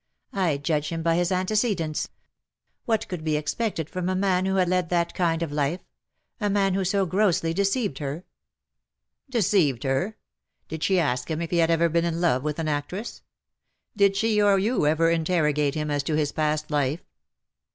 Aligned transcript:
''I 0.33 0.57
judge 0.57 0.89
him 0.89 1.03
by 1.03 1.13
his 1.15 1.31
antecedents. 1.31 2.09
What 2.85 3.07
could 3.07 3.23
be 3.23 3.37
expected 3.37 3.87
from 3.87 4.09
a 4.09 4.15
man 4.15 4.47
who 4.47 4.55
had 4.55 4.67
led 4.67 4.89
that 4.89 5.13
kind 5.13 5.43
of 5.43 5.51
life— 5.51 5.81
a 6.41 6.49
man 6.49 6.73
who 6.73 6.83
so 6.83 7.05
grossly 7.05 7.53
deceived 7.53 7.99
her?" 7.99 8.23
"Deceived 9.29 9.83
her? 9.83 10.17
Did 10.67 10.81
she 10.81 10.99
ask 10.99 11.29
him 11.29 11.39
if 11.39 11.51
he 11.51 11.57
had 11.57 11.69
ever 11.69 11.87
been 11.87 12.03
in 12.03 12.19
love 12.19 12.41
with 12.41 12.57
an 12.57 12.67
actress? 12.67 13.21
Did 13.95 14.15
she 14.15 14.41
or 14.41 14.57
you 14.57 14.87
ever 14.87 15.11
interrogate 15.11 15.75
him 15.75 15.91
as 15.91 16.01
to 16.05 16.15
his 16.15 16.31
past 16.31 16.71
life? 16.71 17.05